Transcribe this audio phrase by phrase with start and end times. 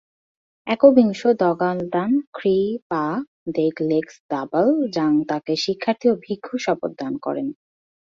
[0.67, 3.05] একবিংশ দ্গা'-ল্দান-খ্রি-পা
[3.55, 7.47] দ্গে-লেগ্স-দ্পাল-ব্জাং তাকে শিক্ষার্থী ও ভিক্ষুর শপথ দান করেন।